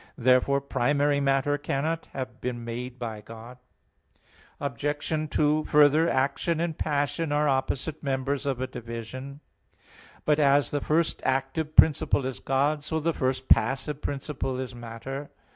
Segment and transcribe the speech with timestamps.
[0.17, 3.59] Therefore primary matter cannot have been made by God.
[4.59, 5.29] Obj.
[5.29, 9.41] 2: Further, action and passion are opposite members of a division.
[10.25, 15.29] But as the first active principle is God, so the first passive principle is matter.